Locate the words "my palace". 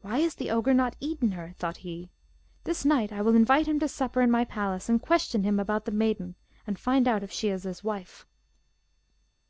4.30-4.88